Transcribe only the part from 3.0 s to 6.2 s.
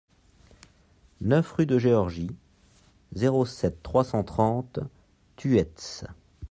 zéro sept, trois cent trente Thueyts